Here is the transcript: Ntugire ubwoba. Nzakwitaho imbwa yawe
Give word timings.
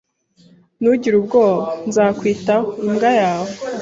Ntugire 0.79 1.15
ubwoba. 1.17 1.65
Nzakwitaho 1.89 2.67
imbwa 2.87 3.09
yawe 3.21 3.49